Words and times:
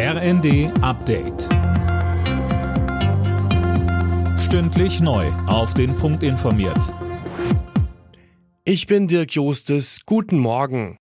RND 0.00 0.70
Update. 0.80 1.48
Stündlich 4.38 5.00
neu. 5.00 5.26
Auf 5.48 5.74
den 5.74 5.96
Punkt 5.96 6.22
informiert. 6.22 6.94
Ich 8.62 8.86
bin 8.86 9.08
Dirk 9.08 9.32
Jostes. 9.32 10.02
Guten 10.06 10.38
Morgen. 10.38 10.98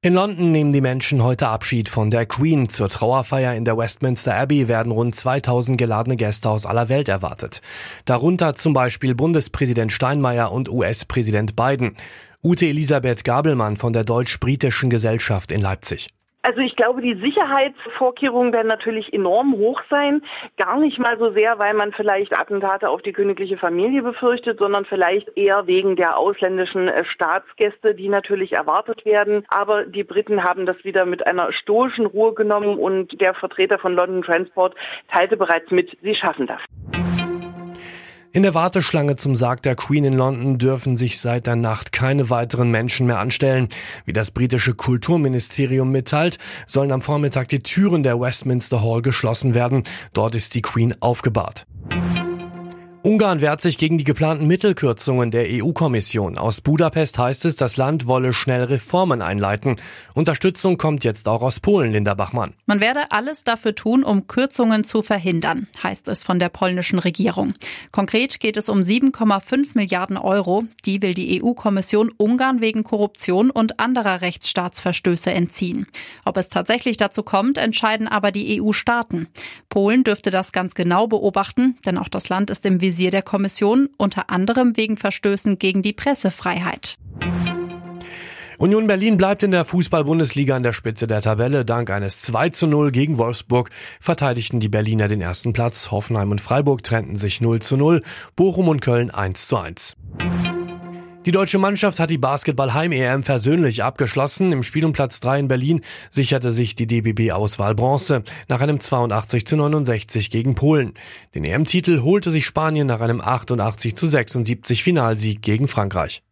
In 0.00 0.14
London 0.14 0.50
nehmen 0.50 0.72
die 0.72 0.80
Menschen 0.80 1.22
heute 1.22 1.48
Abschied 1.48 1.90
von 1.90 2.10
der 2.10 2.24
Queen. 2.24 2.70
Zur 2.70 2.88
Trauerfeier 2.88 3.54
in 3.54 3.66
der 3.66 3.76
Westminster 3.76 4.34
Abbey 4.34 4.66
werden 4.66 4.92
rund 4.92 5.14
2000 5.14 5.76
geladene 5.76 6.16
Gäste 6.16 6.48
aus 6.48 6.64
aller 6.64 6.88
Welt 6.88 7.10
erwartet. 7.10 7.60
Darunter 8.06 8.54
zum 8.54 8.72
Beispiel 8.72 9.14
Bundespräsident 9.14 9.92
Steinmeier 9.92 10.52
und 10.52 10.70
US-Präsident 10.70 11.54
Biden. 11.54 11.96
Ute 12.42 12.64
Elisabeth 12.64 13.24
Gabelmann 13.24 13.76
von 13.76 13.92
der 13.92 14.04
Deutsch-Britischen 14.04 14.88
Gesellschaft 14.88 15.52
in 15.52 15.60
Leipzig. 15.60 16.08
Also 16.42 16.60
ich 16.60 16.74
glaube, 16.74 17.02
die 17.02 17.20
Sicherheitsvorkehrungen 17.20 18.52
werden 18.52 18.68
natürlich 18.68 19.12
enorm 19.12 19.52
hoch 19.52 19.82
sein. 19.90 20.22
Gar 20.56 20.78
nicht 20.80 20.98
mal 20.98 21.18
so 21.18 21.32
sehr, 21.32 21.58
weil 21.58 21.74
man 21.74 21.92
vielleicht 21.92 22.38
Attentate 22.38 22.88
auf 22.88 23.02
die 23.02 23.12
königliche 23.12 23.58
Familie 23.58 24.02
befürchtet, 24.02 24.58
sondern 24.58 24.86
vielleicht 24.86 25.36
eher 25.36 25.66
wegen 25.66 25.96
der 25.96 26.16
ausländischen 26.16 26.88
äh, 26.88 27.04
Staatsgäste, 27.04 27.94
die 27.94 28.08
natürlich 28.08 28.52
erwartet 28.52 29.04
werden. 29.04 29.44
Aber 29.48 29.84
die 29.84 30.04
Briten 30.04 30.42
haben 30.42 30.64
das 30.64 30.82
wieder 30.82 31.04
mit 31.04 31.26
einer 31.26 31.52
stoischen 31.52 32.06
Ruhe 32.06 32.32
genommen 32.32 32.78
und 32.78 33.20
der 33.20 33.34
Vertreter 33.34 33.78
von 33.78 33.94
London 33.94 34.22
Transport 34.22 34.74
teilte 35.12 35.36
bereits 35.36 35.70
mit, 35.70 35.96
sie 36.00 36.14
schaffen 36.14 36.46
das. 36.46 36.60
In 38.32 38.44
der 38.44 38.54
Warteschlange 38.54 39.16
zum 39.16 39.34
Sarg 39.34 39.60
der 39.62 39.74
Queen 39.74 40.04
in 40.04 40.14
London 40.14 40.56
dürfen 40.56 40.96
sich 40.96 41.18
seit 41.18 41.48
der 41.48 41.56
Nacht 41.56 41.90
keine 41.90 42.30
weiteren 42.30 42.70
Menschen 42.70 43.06
mehr 43.06 43.18
anstellen. 43.18 43.68
Wie 44.04 44.12
das 44.12 44.30
britische 44.30 44.74
Kulturministerium 44.74 45.90
mitteilt, 45.90 46.38
sollen 46.68 46.92
am 46.92 47.02
Vormittag 47.02 47.48
die 47.48 47.58
Türen 47.58 48.04
der 48.04 48.20
Westminster 48.20 48.84
Hall 48.84 49.02
geschlossen 49.02 49.54
werden. 49.54 49.82
Dort 50.12 50.36
ist 50.36 50.54
die 50.54 50.62
Queen 50.62 50.94
aufgebahrt. 51.00 51.66
Ungarn 53.10 53.40
wehrt 53.40 53.60
sich 53.60 53.76
gegen 53.76 53.98
die 53.98 54.04
geplanten 54.04 54.46
Mittelkürzungen 54.46 55.32
der 55.32 55.48
EU-Kommission. 55.48 56.38
Aus 56.38 56.60
Budapest 56.60 57.18
heißt 57.18 57.44
es, 57.44 57.56
das 57.56 57.76
Land 57.76 58.06
wolle 58.06 58.32
schnell 58.32 58.62
Reformen 58.62 59.20
einleiten. 59.20 59.74
Unterstützung 60.14 60.78
kommt 60.78 61.02
jetzt 61.02 61.28
auch 61.28 61.42
aus 61.42 61.58
Polen, 61.58 61.90
Linda 61.90 62.14
Bachmann. 62.14 62.54
Man 62.66 62.80
werde 62.80 63.10
alles 63.10 63.42
dafür 63.42 63.74
tun, 63.74 64.04
um 64.04 64.28
Kürzungen 64.28 64.84
zu 64.84 65.02
verhindern, 65.02 65.66
heißt 65.82 66.06
es 66.06 66.22
von 66.22 66.38
der 66.38 66.50
polnischen 66.50 67.00
Regierung. 67.00 67.54
Konkret 67.90 68.38
geht 68.38 68.56
es 68.56 68.68
um 68.68 68.78
7,5 68.78 69.70
Milliarden 69.74 70.16
Euro. 70.16 70.62
Die 70.86 71.02
will 71.02 71.14
die 71.14 71.42
EU-Kommission 71.42 72.12
Ungarn 72.16 72.60
wegen 72.60 72.84
Korruption 72.84 73.50
und 73.50 73.80
anderer 73.80 74.20
Rechtsstaatsverstöße 74.20 75.32
entziehen. 75.32 75.88
Ob 76.24 76.36
es 76.36 76.48
tatsächlich 76.48 76.96
dazu 76.96 77.24
kommt, 77.24 77.58
entscheiden 77.58 78.06
aber 78.06 78.30
die 78.30 78.62
EU-Staaten. 78.62 79.26
Polen 79.70 80.04
dürfte 80.04 80.30
das 80.30 80.52
ganz 80.52 80.74
genau 80.74 81.06
beobachten, 81.06 81.78
denn 81.86 81.96
auch 81.96 82.08
das 82.08 82.28
Land 82.28 82.50
ist 82.50 82.66
im 82.66 82.82
Visier 82.82 83.10
der 83.10 83.22
Kommission, 83.22 83.88
unter 83.96 84.28
anderem 84.28 84.76
wegen 84.76 84.98
Verstößen 84.98 85.58
gegen 85.58 85.80
die 85.80 85.94
Pressefreiheit. 85.94 86.98
Union 88.58 88.86
Berlin 88.86 89.16
bleibt 89.16 89.42
in 89.42 89.52
der 89.52 89.64
Fußball-Bundesliga 89.64 90.54
an 90.54 90.62
der 90.62 90.74
Spitze 90.74 91.06
der 91.06 91.22
Tabelle. 91.22 91.64
Dank 91.64 91.88
eines 91.88 92.20
2 92.20 92.50
zu 92.50 92.66
0 92.66 92.90
gegen 92.90 93.16
Wolfsburg 93.16 93.70
verteidigten 94.00 94.60
die 94.60 94.68
Berliner 94.68 95.08
den 95.08 95.22
ersten 95.22 95.54
Platz. 95.54 95.90
Hoffenheim 95.90 96.30
und 96.30 96.42
Freiburg 96.42 96.82
trennten 96.82 97.16
sich 97.16 97.40
0 97.40 97.60
zu 97.60 97.78
0, 97.78 98.02
Bochum 98.36 98.68
und 98.68 98.82
Köln 98.82 99.10
1 99.10 99.46
zu 99.46 99.56
1. 99.56 99.96
Die 101.26 101.32
deutsche 101.32 101.58
Mannschaft 101.58 102.00
hat 102.00 102.08
die 102.08 102.16
Basketball-Heim-EM 102.16 103.24
versöhnlich 103.24 103.82
abgeschlossen. 103.82 104.52
Im 104.52 104.62
Spiel 104.62 104.86
um 104.86 104.94
Platz 104.94 105.20
3 105.20 105.40
in 105.40 105.48
Berlin 105.48 105.82
sicherte 106.10 106.50
sich 106.50 106.74
die 106.74 106.86
DBB-Auswahl 106.86 107.74
Bronze 107.74 108.22
nach 108.48 108.62
einem 108.62 108.80
82 108.80 109.46
zu 109.46 109.56
69 109.56 110.30
gegen 110.30 110.54
Polen. 110.54 110.94
Den 111.34 111.44
EM-Titel 111.44 112.00
holte 112.00 112.30
sich 112.30 112.46
Spanien 112.46 112.86
nach 112.86 113.02
einem 113.02 113.20
88 113.20 113.94
zu 113.94 114.06
76 114.06 114.82
Finalsieg 114.82 115.42
gegen 115.42 115.68
Frankreich. 115.68 116.22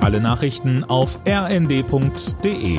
Alle 0.00 0.20
Nachrichten 0.20 0.84
auf 0.84 1.18
rnd.de 1.26 2.78